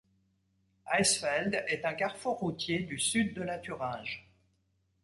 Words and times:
Eisfeld 0.91 1.63
est 1.67 1.85
un 1.85 1.93
carrefour 1.93 2.39
routier 2.39 2.79
du 2.79 2.97
sud 2.97 3.35
de 3.35 3.43
la 3.43 3.59
Thuringe. 3.59 4.27